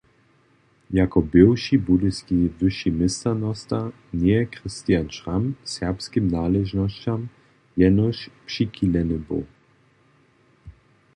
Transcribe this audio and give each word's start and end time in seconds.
Jako 0.99 1.21
bywši 1.33 1.77
Budyski 1.87 2.37
wyši 2.59 2.89
měšćanosta 2.99 3.81
njeje 4.19 4.43
Christian 4.55 5.07
Schramm 5.15 5.45
serbskim 5.73 6.31
naležnosćam 6.35 7.21
jenož 7.83 8.17
přichileny 8.47 9.17
był. 9.27 9.43